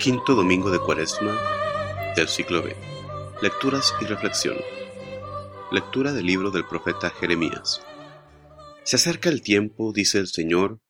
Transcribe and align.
Quinto 0.00 0.34
domingo 0.34 0.70
de 0.70 0.78
Cuaresma 0.78 1.38
del 2.16 2.26
ciclo 2.26 2.62
B. 2.62 2.74
Lecturas 3.42 3.92
y 4.00 4.06
reflexión. 4.06 4.56
Lectura 5.70 6.14
del 6.14 6.24
libro 6.24 6.50
del 6.50 6.66
profeta 6.66 7.10
Jeremías. 7.10 7.82
Se 8.82 8.96
acerca 8.96 9.28
el 9.28 9.42
tiempo, 9.42 9.92
dice 9.92 10.16
el 10.16 10.28
Señor, 10.28 10.80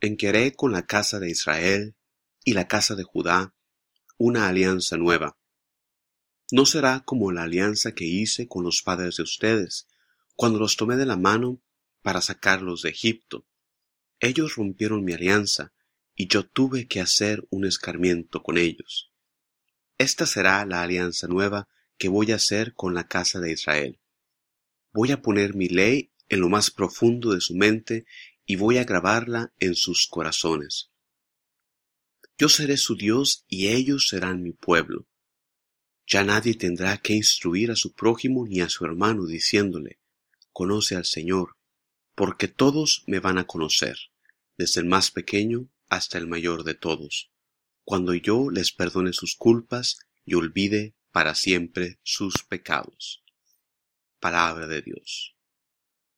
en 0.00 0.16
que 0.16 0.30
haré 0.30 0.52
con 0.56 0.72
la 0.72 0.84
casa 0.84 1.20
de 1.20 1.30
Israel 1.30 1.94
y 2.42 2.54
la 2.54 2.66
casa 2.66 2.96
de 2.96 3.04
Judá 3.04 3.54
una 4.18 4.48
alianza 4.48 4.96
nueva. 4.96 5.38
No 6.50 6.66
será 6.66 7.04
como 7.06 7.30
la 7.30 7.44
alianza 7.44 7.92
que 7.94 8.04
hice 8.04 8.48
con 8.48 8.64
los 8.64 8.82
padres 8.82 9.18
de 9.18 9.22
ustedes, 9.22 9.86
cuando 10.34 10.58
los 10.58 10.76
tomé 10.76 10.96
de 10.96 11.06
la 11.06 11.16
mano 11.16 11.62
para 12.02 12.20
sacarlos 12.20 12.82
de 12.82 12.90
Egipto. 12.90 13.46
Ellos 14.18 14.56
rompieron 14.56 15.04
mi 15.04 15.12
alianza, 15.12 15.72
y 16.20 16.26
yo 16.26 16.44
tuve 16.44 16.86
que 16.86 17.00
hacer 17.00 17.46
un 17.48 17.64
escarmiento 17.64 18.42
con 18.42 18.58
ellos. 18.58 19.10
Esta 19.96 20.26
será 20.26 20.66
la 20.66 20.82
alianza 20.82 21.28
nueva 21.28 21.66
que 21.96 22.10
voy 22.10 22.30
a 22.32 22.34
hacer 22.34 22.74
con 22.74 22.92
la 22.92 23.08
casa 23.08 23.40
de 23.40 23.52
Israel. 23.52 23.98
Voy 24.92 25.12
a 25.12 25.22
poner 25.22 25.54
mi 25.54 25.70
ley 25.70 26.12
en 26.28 26.40
lo 26.40 26.50
más 26.50 26.70
profundo 26.70 27.32
de 27.32 27.40
su 27.40 27.54
mente 27.54 28.04
y 28.44 28.56
voy 28.56 28.76
a 28.76 28.84
grabarla 28.84 29.54
en 29.60 29.74
sus 29.74 30.06
corazones. 30.08 30.90
Yo 32.36 32.50
seré 32.50 32.76
su 32.76 32.96
Dios 32.96 33.46
y 33.48 33.68
ellos 33.68 34.08
serán 34.08 34.42
mi 34.42 34.52
pueblo. 34.52 35.06
Ya 36.06 36.22
nadie 36.22 36.54
tendrá 36.54 36.98
que 36.98 37.14
instruir 37.14 37.70
a 37.70 37.76
su 37.76 37.94
prójimo 37.94 38.46
ni 38.46 38.60
a 38.60 38.68
su 38.68 38.84
hermano 38.84 39.24
diciéndole, 39.24 40.00
conoce 40.52 40.96
al 40.96 41.06
Señor, 41.06 41.56
porque 42.14 42.46
todos 42.46 43.04
me 43.06 43.20
van 43.20 43.38
a 43.38 43.46
conocer, 43.46 43.96
desde 44.58 44.82
el 44.82 44.86
más 44.86 45.10
pequeño 45.10 45.70
hasta 45.90 46.16
el 46.16 46.26
mayor 46.26 46.64
de 46.64 46.74
todos, 46.74 47.30
cuando 47.84 48.14
yo 48.14 48.50
les 48.50 48.72
perdone 48.72 49.12
sus 49.12 49.36
culpas 49.36 49.98
y 50.24 50.34
olvide 50.34 50.94
para 51.12 51.34
siempre 51.34 51.98
sus 52.02 52.44
pecados. 52.44 53.22
Palabra 54.20 54.66
de 54.66 54.80
Dios. 54.80 55.36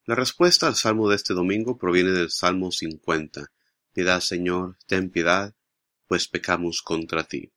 La 0.04 0.14
respuesta 0.14 0.66
al 0.66 0.74
salmo 0.74 1.08
de 1.08 1.16
este 1.16 1.32
domingo 1.32 1.78
proviene 1.78 2.10
del 2.10 2.30
Salmo 2.30 2.70
50. 2.70 3.52
Piedad, 3.92 4.20
Señor, 4.20 4.76
ten 4.86 5.10
piedad, 5.10 5.54
pues 6.06 6.28
pecamos 6.28 6.82
contra 6.82 7.24
ti. 7.24 7.52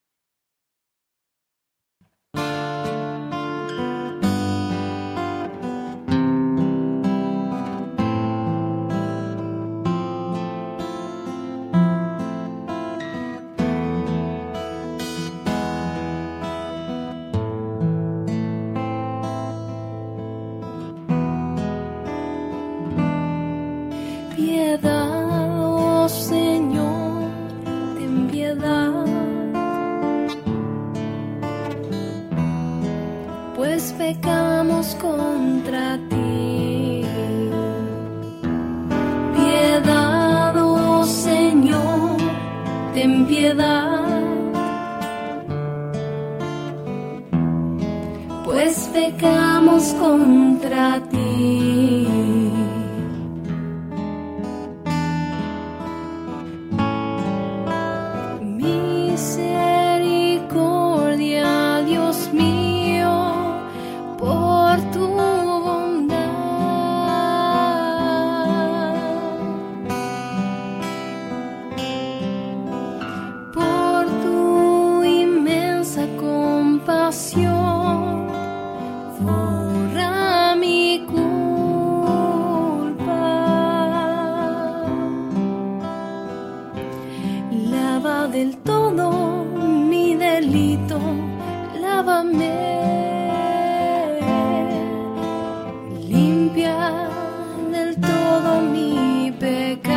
Contra 49.99 51.01
ti. 51.09 51.14
Mi 89.03 90.15
delito, 90.15 90.99
lávame, 91.81 92.51
limpia 96.07 97.09
del 97.71 97.95
todo 97.99 98.61
mi 98.61 99.31
pecado. 99.39 99.95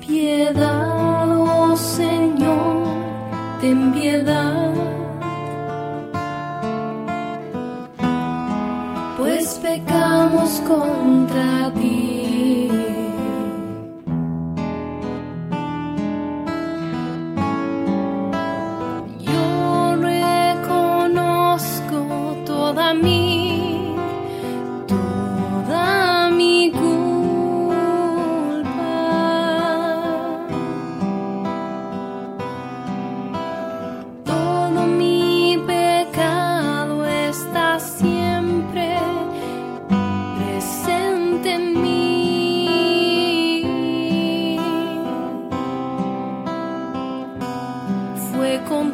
Piedad, 0.00 1.28
oh 1.38 1.76
Señor, 1.76 2.86
ten 3.60 3.92
piedad. 3.92 4.72
pues 9.22 9.60
pecamos 9.62 10.60
contra 10.66 11.01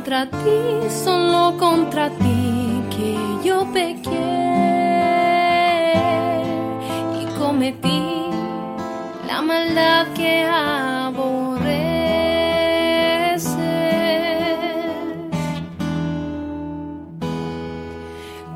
contra 0.08 0.24
ti, 0.24 0.88
solo 0.88 1.54
contra 1.58 2.08
ti 2.08 2.82
que 2.88 3.14
yo 3.44 3.66
pequé 3.74 4.32
y 7.21 7.27
cometí 7.38 8.03
la 9.27 9.42
maldad 9.42 10.06
que 10.15 10.44
aborreces. 10.44 11.68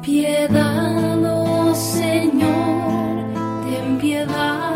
Piedad, 0.00 1.22
oh 1.22 1.74
Señor, 1.74 3.26
ten 3.66 3.98
piedad, 3.98 4.72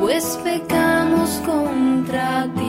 pues 0.00 0.38
pecamos 1.12 1.40
contra 1.44 2.48
ti. 2.56 2.61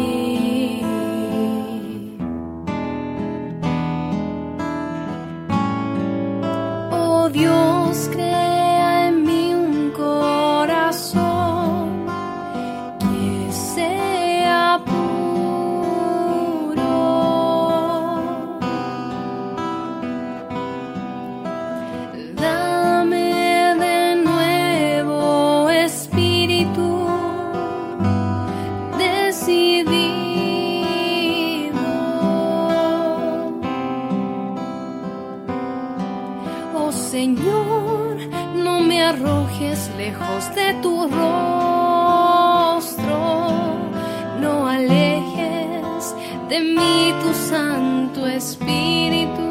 Espíritu. 48.35 49.41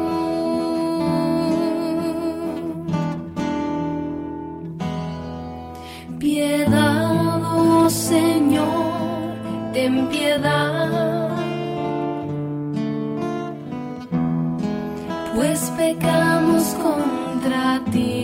Piedad, 6.19 7.41
oh 7.55 7.89
Señor, 7.89 8.65
ten 9.73 10.07
piedad. 10.09 11.29
Pues 15.33 15.71
pecamos 15.77 16.75
contra 16.83 17.81
ti. 17.91 18.22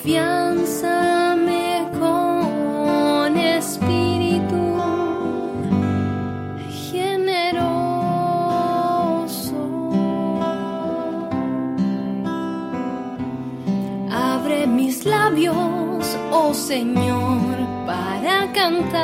Afianzame 0.00 1.86
con 1.98 3.36
espíritu 3.36 4.80
generoso. 6.88 8.00
Abre 14.10 14.66
mis 14.66 15.04
labios, 15.04 16.16
oh 16.32 16.54
Señor, 16.54 17.58
para 17.84 18.50
cantar 18.54 18.96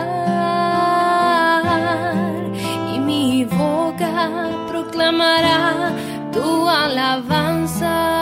y 2.95 2.99
mi 2.99 3.45
boca 3.45 4.49
proclamará 4.67 5.93
tu 6.33 6.67
alabanza. 6.67 8.16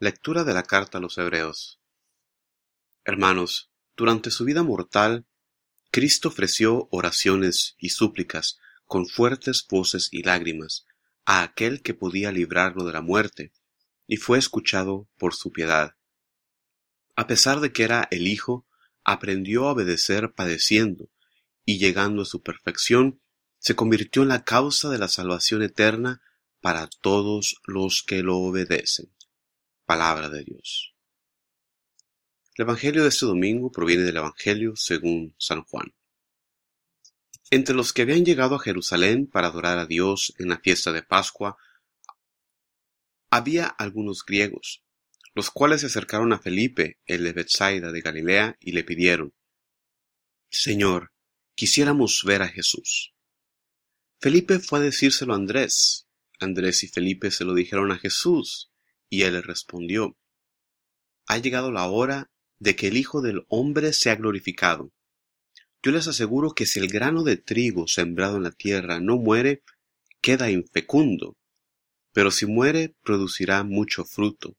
Lectura 0.00 0.42
de 0.42 0.52
la 0.52 0.64
carta 0.64 0.98
a 0.98 1.00
los 1.00 1.18
Hebreos. 1.18 1.80
Hermanos, 3.04 3.70
durante 3.96 4.32
su 4.32 4.44
vida 4.44 4.64
mortal, 4.64 5.24
Cristo 5.92 6.30
ofreció 6.30 6.88
oraciones 6.90 7.76
y 7.78 7.90
súplicas 7.90 8.58
con 8.86 9.06
fuertes 9.06 9.64
voces 9.70 10.08
y 10.10 10.24
lágrimas 10.24 10.84
a 11.26 11.42
aquel 11.42 11.80
que 11.80 11.94
podía 11.94 12.32
librarlo 12.32 12.84
de 12.84 12.92
la 12.92 13.02
muerte, 13.02 13.52
y 14.08 14.16
fue 14.16 14.36
escuchado 14.36 15.08
por 15.16 15.32
su 15.32 15.52
piedad. 15.52 15.94
A 17.14 17.28
pesar 17.28 17.60
de 17.60 17.72
que 17.72 17.84
era 17.84 18.08
el 18.10 18.26
Hijo, 18.26 18.66
aprendió 19.04 19.68
a 19.68 19.72
obedecer 19.72 20.34
padeciendo, 20.34 21.08
y 21.64 21.78
llegando 21.78 22.22
a 22.22 22.26
su 22.26 22.42
perfección, 22.42 23.20
se 23.60 23.76
convirtió 23.76 24.22
en 24.22 24.28
la 24.28 24.44
causa 24.44 24.90
de 24.90 24.98
la 24.98 25.08
salvación 25.08 25.62
eterna 25.62 26.20
para 26.60 26.88
todos 26.88 27.60
los 27.64 28.02
que 28.02 28.24
lo 28.24 28.38
obedecen. 28.38 29.14
Palabra 29.84 30.30
de 30.30 30.44
Dios. 30.44 30.94
El 32.56 32.62
Evangelio 32.62 33.02
de 33.02 33.10
este 33.10 33.26
domingo 33.26 33.70
proviene 33.70 34.04
del 34.04 34.16
Evangelio 34.16 34.76
según 34.76 35.34
San 35.38 35.62
Juan. 35.64 35.94
Entre 37.50 37.74
los 37.74 37.92
que 37.92 38.02
habían 38.02 38.24
llegado 38.24 38.54
a 38.54 38.60
Jerusalén 38.60 39.26
para 39.26 39.48
adorar 39.48 39.78
a 39.78 39.86
Dios 39.86 40.32
en 40.38 40.48
la 40.48 40.58
fiesta 40.58 40.90
de 40.90 41.02
Pascua, 41.02 41.58
había 43.28 43.66
algunos 43.66 44.24
griegos, 44.24 44.82
los 45.34 45.50
cuales 45.50 45.82
se 45.82 45.88
acercaron 45.88 46.32
a 46.32 46.38
Felipe, 46.38 47.00
el 47.04 47.24
de 47.24 47.32
Bethsaida 47.32 47.92
de 47.92 48.00
Galilea, 48.00 48.56
y 48.60 48.72
le 48.72 48.84
pidieron, 48.84 49.34
Señor, 50.48 51.12
quisiéramos 51.54 52.22
ver 52.24 52.40
a 52.42 52.48
Jesús. 52.48 53.12
Felipe 54.18 54.60
fue 54.60 54.78
a 54.78 54.82
decírselo 54.82 55.34
a 55.34 55.36
Andrés. 55.36 56.06
Andrés 56.40 56.84
y 56.84 56.88
Felipe 56.88 57.30
se 57.30 57.44
lo 57.44 57.52
dijeron 57.52 57.92
a 57.92 57.98
Jesús, 57.98 58.70
y 59.08 59.22
él 59.22 59.42
respondió, 59.42 60.16
Ha 61.26 61.38
llegado 61.38 61.72
la 61.72 61.86
hora 61.86 62.30
de 62.58 62.76
que 62.76 62.88
el 62.88 62.96
Hijo 62.96 63.20
del 63.20 63.44
Hombre 63.48 63.92
sea 63.92 64.16
glorificado. 64.16 64.92
Yo 65.82 65.92
les 65.92 66.08
aseguro 66.08 66.52
que 66.52 66.66
si 66.66 66.80
el 66.80 66.88
grano 66.88 67.24
de 67.24 67.36
trigo 67.36 67.86
sembrado 67.86 68.36
en 68.38 68.44
la 68.44 68.52
tierra 68.52 69.00
no 69.00 69.18
muere, 69.18 69.62
queda 70.22 70.50
infecundo, 70.50 71.36
pero 72.12 72.30
si 72.30 72.46
muere, 72.46 72.94
producirá 73.02 73.62
mucho 73.64 74.04
fruto. 74.04 74.56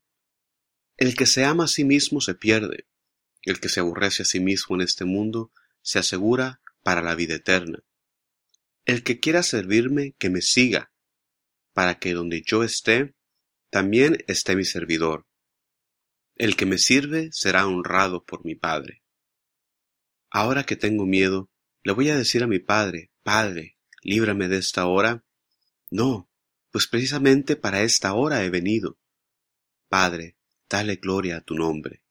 El 0.97 1.15
que 1.15 1.25
se 1.25 1.43
ama 1.43 1.63
a 1.63 1.67
sí 1.67 1.83
mismo 1.83 2.21
se 2.21 2.35
pierde, 2.35 2.85
el 3.41 3.59
que 3.59 3.69
se 3.69 3.79
aborrece 3.79 4.21
a 4.21 4.25
sí 4.25 4.39
mismo 4.39 4.75
en 4.75 4.81
este 4.81 5.05
mundo 5.05 5.51
se 5.81 5.97
asegura 5.97 6.61
para 6.83 7.01
la 7.01 7.15
vida 7.15 7.35
eterna. 7.35 7.79
El 8.85 9.03
que 9.03 9.19
quiera 9.19 9.41
servirme, 9.41 10.13
que 10.19 10.29
me 10.29 10.41
siga, 10.41 10.91
para 11.73 11.97
que 11.97 12.13
donde 12.13 12.43
yo 12.45 12.63
esté, 12.63 13.14
también 13.75 14.23
esté 14.29 14.55
mi 14.55 14.63
servidor. 14.63 15.27
El 16.35 16.55
que 16.55 16.65
me 16.65 16.77
sirve 16.77 17.27
será 17.33 17.67
honrado 17.67 18.23
por 18.23 18.45
mi 18.45 18.55
Padre. 18.55 19.03
Ahora 20.29 20.65
que 20.65 20.77
tengo 20.77 21.05
miedo, 21.05 21.51
le 21.83 21.91
voy 21.91 22.07
a 22.07 22.15
decir 22.15 22.41
a 22.41 22.47
mi 22.47 22.59
Padre, 22.59 23.11
Padre, 23.21 23.77
líbrame 24.01 24.47
de 24.47 24.59
esta 24.59 24.85
hora. 24.85 25.25
No, 25.91 26.31
pues 26.71 26.87
precisamente 26.87 27.57
para 27.57 27.81
esta 27.81 28.13
hora 28.13 28.45
he 28.45 28.49
venido. 28.49 28.97
Padre, 29.89 30.37
dale 30.69 30.95
gloria 30.95 31.35
a 31.35 31.41
tu 31.41 31.55
nombre. 31.55 32.01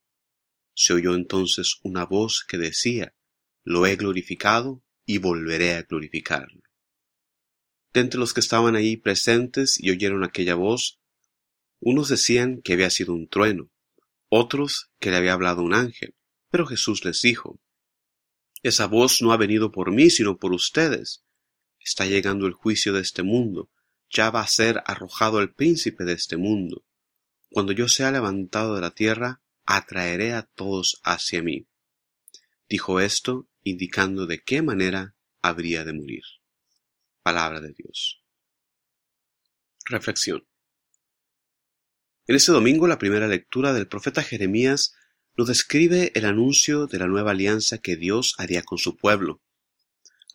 Se 0.75 0.93
oyó 0.93 1.15
entonces 1.15 1.79
una 1.83 2.05
voz 2.05 2.45
que 2.47 2.59
decía, 2.59 3.15
Lo 3.63 3.87
he 3.87 3.97
glorificado 3.97 4.85
y 5.07 5.17
volveré 5.17 5.77
a 5.77 5.83
glorificarlo. 5.85 6.61
De 7.95 8.01
entre 8.03 8.21
los 8.21 8.35
que 8.35 8.41
estaban 8.41 8.77
ahí 8.77 8.99
presentes 8.99 9.83
y 9.83 9.91
oyeron 9.91 10.25
aquella 10.25 10.57
voz, 10.57 11.01
unos 11.87 12.09
decían 12.09 12.63
que 12.63 12.73
había 12.73 12.89
sido 12.89 13.13
un 13.13 13.29
trueno, 13.29 13.71
otros 14.31 14.91
que 14.99 15.11
le 15.11 15.19
había 15.19 15.35
hablado 15.35 15.63
un 15.63 15.75
ángel, 15.75 16.15
pero 16.51 16.67
Jesús 16.67 17.05
les 17.05 17.21
dijo, 17.21 17.61
Esa 18.63 18.87
voz 18.87 19.21
no 19.21 19.33
ha 19.33 19.37
venido 19.37 19.71
por 19.71 19.93
mí, 19.93 20.09
sino 20.09 20.39
por 20.39 20.55
ustedes. 20.55 21.25
Está 21.79 22.07
llegando 22.07 22.47
el 22.47 22.55
juicio 22.55 22.95
de 22.95 23.03
este 23.03 23.23
mundo, 23.23 23.71
ya 24.09 24.31
va 24.31 24.41
a 24.41 24.49
ser 24.49 24.83
arrojado 24.87 25.41
el 25.41 25.53
príncipe 25.53 26.05
de 26.05 26.15
este 26.15 26.39
mundo. 26.39 26.87
Cuando 27.51 27.73
yo 27.73 27.87
sea 27.87 28.11
levantado 28.11 28.77
de 28.77 28.81
la 28.81 28.93
tierra, 28.93 29.43
atraeré 29.67 30.33
a 30.33 30.43
todos 30.43 31.03
hacia 31.05 31.43
mí. 31.43 31.67
Dijo 32.67 32.99
esto, 32.99 33.47
indicando 33.63 34.27
de 34.27 34.43
qué 34.43 34.63
manera 34.63 35.17
habría 35.43 35.85
de 35.85 35.93
morir. 35.93 36.25
Palabra 37.23 37.61
de 37.61 37.75
Dios. 37.75 38.25
Reflexión. 39.85 40.47
En 42.27 42.37
este 42.37 42.53
domingo 42.53 42.89
la 42.89 42.99
primera 42.99 43.29
lectura 43.29 43.75
del 43.75 43.87
profeta 43.87 44.23
Jeremías 44.23 44.95
nos 45.37 45.47
describe 45.47 46.11
el 46.15 46.25
anuncio 46.25 46.87
de 46.87 46.99
la 46.99 47.07
nueva 47.07 47.33
alianza 47.33 47.77
que 47.77 47.97
Dios 47.97 48.35
haría 48.39 48.63
con 48.63 48.79
su 48.79 48.97
pueblo. 48.97 49.43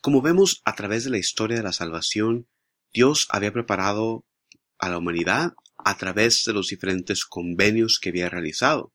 Como 0.00 0.22
vemos 0.22 0.62
a 0.64 0.76
través 0.76 1.02
de 1.02 1.10
la 1.10 1.18
historia 1.18 1.56
de 1.56 1.64
la 1.64 1.72
salvación, 1.72 2.46
Dios 2.92 3.26
había 3.30 3.52
preparado 3.52 4.24
a 4.78 4.88
la 4.88 4.98
humanidad 4.98 5.54
a 5.78 5.96
través 5.96 6.44
de 6.44 6.52
los 6.52 6.68
diferentes 6.68 7.24
convenios 7.24 7.98
que 8.00 8.10
había 8.10 8.28
realizado, 8.28 8.92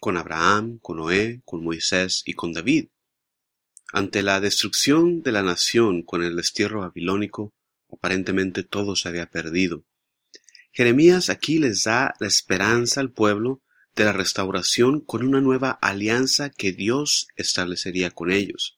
con 0.00 0.16
Abraham, 0.16 0.78
con 0.80 0.96
Noé, 0.96 1.42
con 1.44 1.62
Moisés 1.62 2.22
y 2.24 2.32
con 2.32 2.54
David. 2.54 2.88
Ante 3.92 4.22
la 4.22 4.40
destrucción 4.40 5.20
de 5.22 5.32
la 5.32 5.42
nación 5.42 6.02
con 6.02 6.22
el 6.22 6.36
destierro 6.36 6.80
babilónico, 6.80 7.52
aparentemente 7.92 8.62
todo 8.62 8.96
se 8.96 9.10
había 9.10 9.26
perdido. 9.26 9.84
Jeremías 10.74 11.30
aquí 11.30 11.60
les 11.60 11.84
da 11.84 12.14
la 12.18 12.26
esperanza 12.26 13.00
al 13.00 13.12
pueblo 13.12 13.62
de 13.94 14.04
la 14.04 14.12
restauración 14.12 15.00
con 15.00 15.24
una 15.24 15.40
nueva 15.40 15.70
alianza 15.70 16.50
que 16.50 16.72
Dios 16.72 17.28
establecería 17.36 18.10
con 18.10 18.32
ellos. 18.32 18.76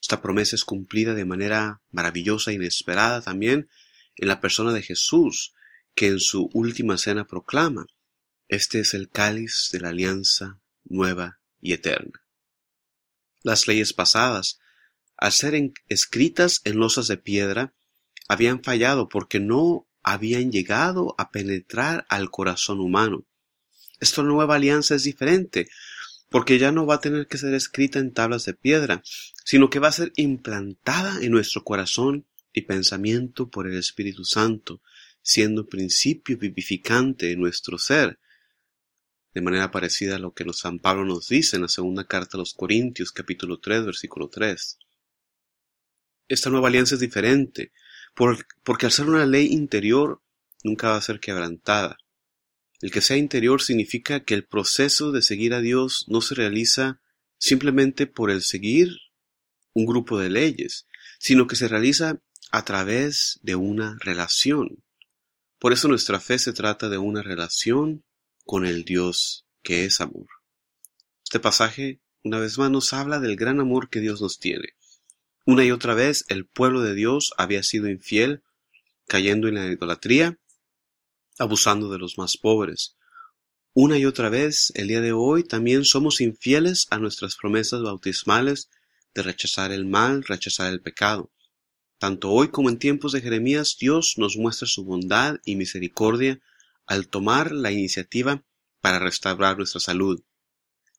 Esta 0.00 0.22
promesa 0.22 0.54
es 0.54 0.62
cumplida 0.62 1.14
de 1.14 1.24
manera 1.24 1.82
maravillosa 1.90 2.52
e 2.52 2.54
inesperada 2.54 3.20
también 3.20 3.68
en 4.14 4.28
la 4.28 4.40
persona 4.40 4.72
de 4.72 4.82
Jesús, 4.82 5.54
que 5.96 6.06
en 6.06 6.20
su 6.20 6.50
última 6.52 6.96
cena 6.98 7.26
proclama, 7.26 7.86
Este 8.46 8.78
es 8.78 8.94
el 8.94 9.10
cáliz 9.10 9.70
de 9.72 9.80
la 9.80 9.88
alianza 9.88 10.60
nueva 10.84 11.40
y 11.60 11.72
eterna. 11.72 12.22
Las 13.42 13.66
leyes 13.66 13.92
pasadas, 13.92 14.60
al 15.16 15.32
ser 15.32 15.72
escritas 15.88 16.60
en 16.62 16.78
losas 16.78 17.08
de 17.08 17.16
piedra, 17.16 17.74
habían 18.28 18.62
fallado 18.62 19.08
porque 19.08 19.40
no 19.40 19.87
habían 20.12 20.50
llegado 20.50 21.14
a 21.18 21.30
penetrar 21.30 22.06
al 22.08 22.30
corazón 22.30 22.80
humano. 22.80 23.24
Esta 24.00 24.22
nueva 24.22 24.56
alianza 24.56 24.94
es 24.94 25.04
diferente, 25.04 25.68
porque 26.30 26.58
ya 26.58 26.72
no 26.72 26.86
va 26.86 26.96
a 26.96 27.00
tener 27.00 27.26
que 27.26 27.38
ser 27.38 27.54
escrita 27.54 27.98
en 27.98 28.12
tablas 28.12 28.44
de 28.44 28.54
piedra, 28.54 29.02
sino 29.44 29.70
que 29.70 29.78
va 29.78 29.88
a 29.88 29.92
ser 29.92 30.12
implantada 30.16 31.20
en 31.22 31.32
nuestro 31.32 31.64
corazón 31.64 32.26
y 32.52 32.62
pensamiento 32.62 33.48
por 33.48 33.66
el 33.66 33.76
Espíritu 33.76 34.24
Santo, 34.24 34.82
siendo 35.22 35.66
principio 35.66 36.38
vivificante 36.38 37.32
en 37.32 37.40
nuestro 37.40 37.78
ser, 37.78 38.18
de 39.34 39.42
manera 39.42 39.70
parecida 39.70 40.16
a 40.16 40.18
lo 40.18 40.32
que 40.32 40.44
San 40.52 40.78
Pablo 40.78 41.04
nos 41.04 41.28
dice 41.28 41.56
en 41.56 41.62
la 41.62 41.68
segunda 41.68 42.04
carta 42.04 42.36
a 42.36 42.40
los 42.40 42.54
Corintios 42.54 43.12
capítulo 43.12 43.60
3 43.60 43.84
versículo 43.84 44.28
3. 44.28 44.78
Esta 46.28 46.50
nueva 46.50 46.68
alianza 46.68 46.94
es 46.94 47.00
diferente, 47.00 47.72
porque 48.64 48.86
al 48.86 48.92
ser 48.92 49.06
una 49.06 49.26
ley 49.26 49.46
interior 49.52 50.20
nunca 50.64 50.90
va 50.90 50.96
a 50.96 51.02
ser 51.02 51.20
quebrantada. 51.20 51.98
El 52.80 52.90
que 52.90 53.00
sea 53.00 53.16
interior 53.16 53.62
significa 53.62 54.24
que 54.24 54.34
el 54.34 54.44
proceso 54.44 55.12
de 55.12 55.22
seguir 55.22 55.54
a 55.54 55.60
Dios 55.60 56.04
no 56.08 56.20
se 56.20 56.34
realiza 56.34 57.00
simplemente 57.38 58.06
por 58.06 58.30
el 58.30 58.42
seguir 58.42 58.88
un 59.72 59.86
grupo 59.86 60.18
de 60.18 60.30
leyes, 60.30 60.86
sino 61.18 61.46
que 61.46 61.56
se 61.56 61.68
realiza 61.68 62.20
a 62.50 62.64
través 62.64 63.38
de 63.42 63.54
una 63.54 63.96
relación. 64.00 64.82
Por 65.58 65.72
eso 65.72 65.88
nuestra 65.88 66.18
fe 66.18 66.38
se 66.38 66.52
trata 66.52 66.88
de 66.88 66.98
una 66.98 67.22
relación 67.22 68.04
con 68.44 68.64
el 68.64 68.84
Dios 68.84 69.46
que 69.62 69.84
es 69.84 70.00
amor. 70.00 70.26
Este 71.24 71.40
pasaje, 71.40 72.00
una 72.22 72.38
vez 72.38 72.58
más, 72.58 72.70
nos 72.70 72.92
habla 72.92 73.20
del 73.20 73.36
gran 73.36 73.60
amor 73.60 73.90
que 73.90 74.00
Dios 74.00 74.20
nos 74.20 74.38
tiene. 74.38 74.77
Una 75.50 75.64
y 75.64 75.70
otra 75.70 75.94
vez 75.94 76.26
el 76.28 76.44
pueblo 76.44 76.82
de 76.82 76.94
Dios 76.94 77.32
había 77.38 77.62
sido 77.62 77.88
infiel, 77.88 78.42
cayendo 79.06 79.48
en 79.48 79.54
la 79.54 79.64
idolatría, 79.64 80.38
abusando 81.38 81.88
de 81.88 81.96
los 81.96 82.18
más 82.18 82.36
pobres. 82.36 82.98
Una 83.72 83.96
y 83.96 84.04
otra 84.04 84.28
vez, 84.28 84.70
el 84.74 84.88
día 84.88 85.00
de 85.00 85.12
hoy, 85.12 85.44
también 85.44 85.86
somos 85.86 86.20
infieles 86.20 86.86
a 86.90 86.98
nuestras 86.98 87.34
promesas 87.34 87.80
bautismales 87.80 88.68
de 89.14 89.22
rechazar 89.22 89.72
el 89.72 89.86
mal, 89.86 90.22
rechazar 90.22 90.70
el 90.70 90.82
pecado. 90.82 91.32
Tanto 91.96 92.28
hoy 92.28 92.48
como 92.48 92.68
en 92.68 92.78
tiempos 92.78 93.12
de 93.12 93.22
Jeremías, 93.22 93.78
Dios 93.80 94.16
nos 94.18 94.36
muestra 94.36 94.68
su 94.68 94.84
bondad 94.84 95.38
y 95.46 95.56
misericordia 95.56 96.42
al 96.84 97.08
tomar 97.08 97.52
la 97.52 97.72
iniciativa 97.72 98.44
para 98.82 98.98
restaurar 98.98 99.56
nuestra 99.56 99.80
salud. 99.80 100.22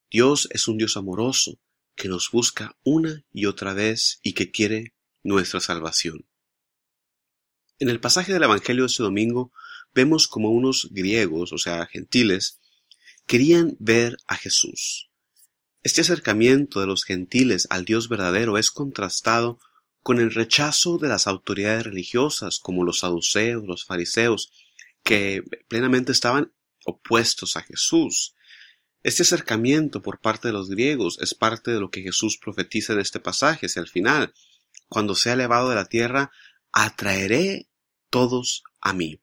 Dios 0.09 0.47
es 0.49 0.67
un 0.67 0.79
Dios 0.79 0.97
amoroso 0.97 1.59
que 1.99 2.07
nos 2.07 2.31
busca 2.31 2.77
una 2.83 3.25
y 3.33 3.45
otra 3.45 3.73
vez 3.73 4.19
y 4.23 4.31
que 4.31 4.51
quiere 4.51 4.95
nuestra 5.21 5.59
salvación. 5.59 6.25
En 7.77 7.89
el 7.89 7.99
pasaje 7.99 8.31
del 8.31 8.43
Evangelio 8.43 8.83
de 8.83 8.87
este 8.87 9.03
domingo 9.03 9.51
vemos 9.93 10.29
como 10.29 10.49
unos 10.49 10.87
griegos, 10.91 11.51
o 11.51 11.57
sea, 11.57 11.85
gentiles, 11.87 12.61
querían 13.27 13.75
ver 13.79 14.15
a 14.27 14.37
Jesús. 14.37 15.09
Este 15.83 15.99
acercamiento 15.99 16.79
de 16.79 16.87
los 16.87 17.03
gentiles 17.03 17.67
al 17.69 17.83
Dios 17.83 18.07
verdadero 18.07 18.57
es 18.57 18.71
contrastado 18.71 19.59
con 20.01 20.19
el 20.19 20.33
rechazo 20.33 20.99
de 20.99 21.09
las 21.09 21.27
autoridades 21.27 21.83
religiosas 21.83 22.59
como 22.59 22.85
los 22.85 22.99
saduceos, 22.99 23.65
los 23.65 23.83
fariseos, 23.83 24.53
que 25.03 25.43
plenamente 25.67 26.13
estaban 26.13 26.53
opuestos 26.85 27.57
a 27.57 27.61
Jesús. 27.61 28.35
Este 29.01 29.23
acercamiento 29.23 30.01
por 30.01 30.19
parte 30.19 30.49
de 30.49 30.53
los 30.53 30.69
griegos 30.69 31.19
es 31.21 31.33
parte 31.33 31.71
de 31.71 31.79
lo 31.79 31.89
que 31.89 32.01
Jesús 32.01 32.37
profetiza 32.37 32.93
en 32.93 32.99
este 32.99 33.21
pasaje 33.21 33.67
hacia 33.67 33.81
el 33.81 33.87
final. 33.87 34.33
Cuando 34.89 35.15
sea 35.15 35.33
elevado 35.33 35.69
de 35.69 35.75
la 35.75 35.85
tierra, 35.85 36.31
atraeré 36.73 37.69
todos 38.09 38.63
a 38.81 38.91
mí. 38.91 39.21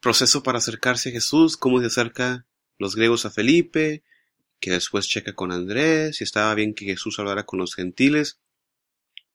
Proceso 0.00 0.42
para 0.42 0.58
acercarse 0.58 1.08
a 1.08 1.12
Jesús, 1.12 1.56
cómo 1.56 1.80
se 1.80 1.86
acerca 1.86 2.46
los 2.76 2.94
griegos 2.94 3.24
a 3.24 3.30
Felipe, 3.30 4.02
que 4.60 4.70
después 4.70 5.08
checa 5.08 5.34
con 5.34 5.50
Andrés, 5.50 6.16
si 6.16 6.24
estaba 6.24 6.54
bien 6.54 6.74
que 6.74 6.84
Jesús 6.84 7.18
hablara 7.18 7.46
con 7.46 7.58
los 7.58 7.74
gentiles. 7.74 8.38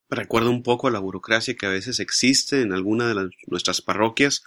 Recuerda 0.08 0.48
un 0.48 0.62
poco 0.62 0.90
la 0.90 1.00
burocracia 1.00 1.56
que 1.56 1.66
a 1.66 1.70
veces 1.70 1.98
existe 1.98 2.62
en 2.62 2.72
alguna 2.72 3.12
de 3.12 3.30
nuestras 3.46 3.82
parroquias 3.82 4.44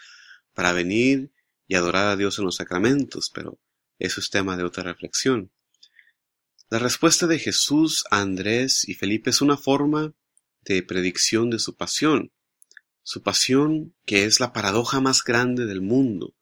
para 0.53 0.71
venir 0.71 1.31
y 1.67 1.75
adorar 1.75 2.07
a 2.07 2.15
Dios 2.15 2.39
en 2.39 2.45
los 2.45 2.55
sacramentos, 2.55 3.29
pero 3.33 3.59
eso 4.01 4.20
es 4.20 4.29
tema 4.29 4.58
de 4.58 4.63
otra 4.63 4.84
reflexión. 4.84 5.51
La 6.70 6.79
respuesta 6.79 7.27
de 7.27 7.38
Jesús 7.38 8.03
a 8.10 8.22
Andrés 8.22 8.88
y 8.88 8.96
Felipe 8.96 9.29
es 9.29 9.41
una 9.41 9.58
forma 9.58 10.13
de 10.63 10.81
predicción 10.84 11.50
de 11.50 11.60
su 11.60 11.75
pasión, 11.75 12.31
su 13.03 13.22
pasión 13.22 13.96
que 14.05 14.25
es 14.25 14.39
la 14.39 14.53
paradoja 14.53 15.01
más 15.01 15.24
grande 15.24 15.65
del 15.65 15.81
mundo, 15.81 16.34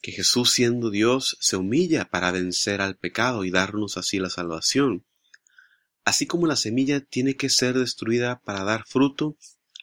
que 0.00 0.12
Jesús 0.12 0.52
siendo 0.52 0.90
Dios 0.90 1.36
se 1.40 1.56
humilla 1.56 2.04
para 2.04 2.30
vencer 2.30 2.80
al 2.80 2.96
pecado 2.96 3.44
y 3.44 3.50
darnos 3.50 3.96
así 3.96 4.18
la 4.18 4.30
salvación. 4.30 5.04
Así 6.04 6.26
como 6.26 6.46
la 6.46 6.56
semilla 6.56 7.00
tiene 7.00 7.34
que 7.34 7.50
ser 7.50 7.76
destruida 7.76 8.40
para 8.44 8.62
dar 8.62 8.84
fruto, 8.86 9.36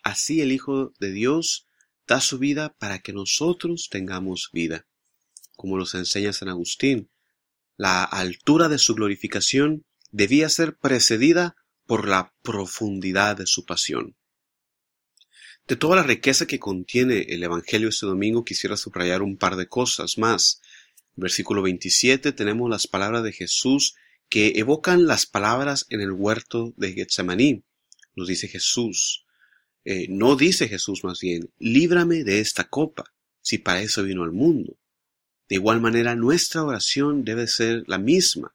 así 0.04 0.40
el 0.40 0.54
Hijo 0.54 0.94
de 1.00 1.12
Dios 1.12 1.66
da 2.08 2.22
su 2.22 2.38
vida 2.38 2.74
para 2.80 3.00
que 3.00 3.12
nosotros 3.12 3.90
tengamos 3.90 4.50
vida. 4.54 4.86
Como 5.56 5.78
nos 5.78 5.96
enseña 5.96 6.34
San 6.34 6.50
Agustín, 6.50 7.10
la 7.78 8.04
altura 8.04 8.70
de 8.70 8.78
su 8.78 8.96
glorificación 8.96 9.86
debía 10.12 10.50
ser 10.50 10.78
precedida 10.78 11.56
por 11.86 12.08
la 12.08 12.34
profundidad 12.42 13.38
de 13.38 13.48
su 13.48 13.66
pasión. 13.66 14.16
De 15.68 15.76
toda 15.76 15.96
la 15.96 16.04
riqueza 16.04 16.46
que 16.46 16.60
contiene 16.60 17.26
el 17.30 17.42
Evangelio 17.42 17.90
este 17.90 18.06
domingo 18.06 18.44
quisiera 18.44 18.76
subrayar 18.76 19.22
un 19.22 19.38
par 19.38 19.56
de 19.56 19.68
cosas 19.68 20.18
más. 20.18 20.62
Versículo 21.16 21.62
27 21.62 22.34
tenemos 22.34 22.70
las 22.70 22.88
palabras 22.88 23.24
de 23.24 23.32
Jesús 23.32 23.96
que 24.30 24.54
evocan 24.56 25.08
las 25.08 25.26
palabras 25.26 25.86
en 25.90 26.02
el 26.02 26.12
huerto 26.12 26.74
de 26.76 26.94
Getsemaní. 26.94 27.64
Nos 28.16 28.28
dice 28.28 28.48
Jesús, 28.48 29.26
eh, 29.86 30.08
no 30.10 30.36
dice 30.36 30.68
Jesús 30.68 31.04
más 31.04 31.20
bien, 31.20 31.50
líbrame 31.60 32.24
de 32.24 32.40
esta 32.40 32.66
copa, 32.66 33.06
si 33.42 33.58
para 33.58 33.82
eso 33.82 34.04
vino 34.04 34.24
al 34.24 34.32
mundo. 34.32 34.78
De 35.50 35.56
igual 35.56 35.82
manera, 35.82 36.16
nuestra 36.16 36.64
oración 36.64 37.24
debe 37.24 37.48
ser 37.48 37.84
la 37.88 37.98
misma, 37.98 38.54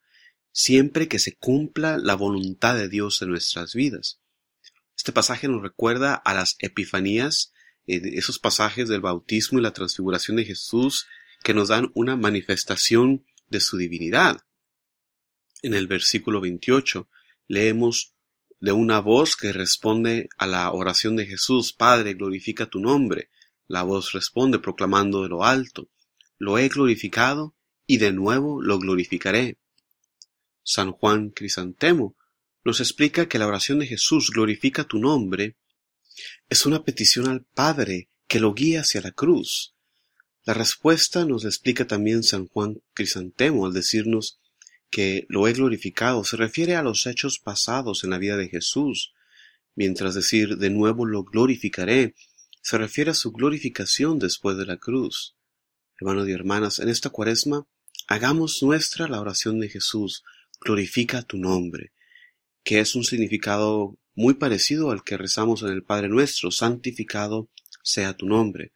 siempre 0.53 1.09
que 1.09 1.19
se 1.19 1.37
cumpla 1.37 1.99
la 1.99 2.15
voluntad 2.15 2.77
de 2.77 2.89
Dios 2.89 3.23
en 3.23 3.31
nuestras 3.31 3.75
vidas. 3.75 4.21
Este 4.97 5.13
pasaje 5.13 5.49
nos 5.49 5.63
recuerda 5.63 6.15
a 6.15 6.35
las 6.35 6.57
epifanías, 6.59 7.53
eh, 7.87 8.01
esos 8.15 8.39
pasajes 8.39 8.89
del 8.89 9.01
bautismo 9.01 9.59
y 9.59 9.63
la 9.63 9.73
transfiguración 9.73 10.37
de 10.37 10.45
Jesús 10.45 11.07
que 11.43 11.55
nos 11.55 11.69
dan 11.69 11.91
una 11.95 12.17
manifestación 12.17 13.25
de 13.49 13.61
su 13.61 13.77
divinidad. 13.77 14.43
En 15.63 15.75
el 15.75 15.87
versículo 15.87 16.41
28 16.41 17.09
leemos 17.47 18.15
de 18.61 18.73
una 18.73 19.01
voz 19.01 19.37
que 19.37 19.53
responde 19.53 20.29
a 20.37 20.47
la 20.47 20.73
oración 20.73 21.17
de 21.17 21.27
Jesús, 21.27 21.73
Padre, 21.73 22.15
glorifica 22.15 22.67
tu 22.67 22.81
nombre. 22.81 23.31
La 23.67 23.83
voz 23.83 24.13
responde 24.13 24.59
proclamando 24.59 25.23
de 25.23 25.29
lo 25.29 25.45
alto, 25.45 25.89
lo 26.39 26.59
he 26.59 26.69
glorificado 26.69 27.55
y 27.87 27.99
de 27.99 28.13
nuevo 28.13 28.63
lo 28.63 28.79
glorificaré. 28.79 29.59
San 30.63 30.93
Juan 30.93 31.31
Crisantemo 31.31 32.17
nos 32.65 32.81
explica 32.81 33.29
que 33.29 33.39
la 33.39 33.47
oración 33.47 33.79
de 33.79 33.87
Jesús 33.87 34.31
glorifica 34.31 34.85
tu 34.85 34.99
nombre 34.99 35.57
es 36.49 36.67
una 36.67 36.85
petición 36.85 37.29
al 37.29 37.45
Padre 37.45 38.11
que 38.27 38.41
lo 38.41 38.53
guía 38.55 38.81
hacia 38.81 39.01
la 39.01 39.13
cruz. 39.13 39.75
La 40.45 40.55
respuesta 40.55 41.25
nos 41.25 41.45
explica 41.45 41.87
también 41.87 42.23
San 42.23 42.47
Juan 42.49 42.83
Crisantemo 42.95 43.67
al 43.67 43.73
decirnos 43.73 44.41
que 44.91 45.27
lo 45.29 45.49
he 45.49 45.53
glorificado 45.53 46.25
se 46.25 46.37
refiere 46.37 46.77
a 46.77 46.83
los 46.83 47.07
hechos 47.07 47.39
pasados 47.39 48.05
en 48.05 48.11
la 48.11 48.19
vida 48.19 48.37
de 48.37 48.49
Jesús, 48.49 49.13
mientras 49.75 50.15
decir 50.15 50.57
de 50.57 50.71
nuevo 50.71 51.07
lo 51.07 51.25
glorificaré 51.25 52.15
se 52.61 52.77
refiere 52.77 53.13
a 53.13 53.15
su 53.15 53.33
glorificación 53.33 54.19
después 54.19 54.59
de 54.59 54.67
la 54.67 54.77
cruz. 54.77 55.38
Hermanos 56.01 56.29
y 56.29 56.33
hermanas, 56.33 56.79
en 56.79 56.89
esta 56.89 57.11
cuaresma 57.11 57.67
hagamos 58.07 58.63
nuestra 58.63 59.09
la 59.09 59.21
oración 59.21 59.59
de 59.59 59.69
Jesús, 59.69 60.23
glorifica 60.61 61.23
tu 61.23 61.39
nombre, 61.39 61.93
que 62.63 62.79
es 62.79 62.95
un 62.95 63.03
significado 63.03 63.99
muy 64.15 64.35
parecido 64.35 64.93
al 64.93 65.03
que 65.03 65.17
rezamos 65.17 65.63
en 65.63 65.71
el 65.71 65.83
Padre 65.83 66.09
nuestro, 66.09 66.53
santificado 66.53 67.51
sea 67.83 68.17
tu 68.17 68.27
nombre. 68.27 68.73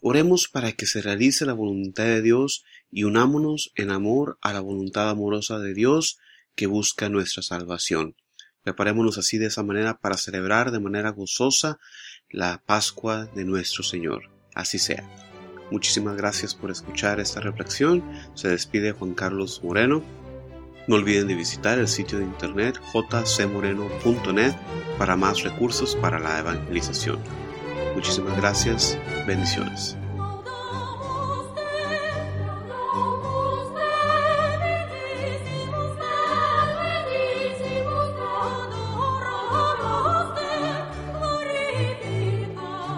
Oremos 0.00 0.48
para 0.48 0.72
que 0.72 0.86
se 0.86 1.02
realice 1.02 1.44
la 1.44 1.52
voluntad 1.52 2.04
de 2.04 2.22
Dios 2.22 2.64
y 2.90 3.04
unámonos 3.04 3.72
en 3.74 3.90
amor 3.90 4.38
a 4.40 4.54
la 4.54 4.60
voluntad 4.60 5.10
amorosa 5.10 5.58
de 5.58 5.74
Dios 5.74 6.18
que 6.54 6.66
busca 6.66 7.10
nuestra 7.10 7.42
salvación. 7.42 8.16
Preparémonos 8.62 9.18
así 9.18 9.36
de 9.36 9.46
esa 9.46 9.62
manera 9.62 9.98
para 9.98 10.16
celebrar 10.16 10.70
de 10.70 10.80
manera 10.80 11.10
gozosa 11.10 11.78
la 12.30 12.62
Pascua 12.64 13.26
de 13.26 13.44
nuestro 13.44 13.82
Señor. 13.82 14.30
Así 14.54 14.78
sea. 14.78 15.31
Muchísimas 15.72 16.16
gracias 16.16 16.54
por 16.54 16.70
escuchar 16.70 17.18
esta 17.18 17.40
reflexión. 17.40 18.04
Se 18.34 18.48
despide 18.48 18.92
Juan 18.92 19.14
Carlos 19.14 19.62
Moreno. 19.64 20.02
No 20.86 20.96
olviden 20.96 21.28
de 21.28 21.34
visitar 21.34 21.78
el 21.78 21.88
sitio 21.88 22.18
de 22.18 22.24
internet 22.24 22.78
jcmoreno.net 22.92 24.52
para 24.98 25.16
más 25.16 25.42
recursos 25.42 25.96
para 25.96 26.18
la 26.18 26.40
evangelización. 26.40 27.18
Muchísimas 27.94 28.36
gracias. 28.36 28.98
Bendiciones. 29.26 29.96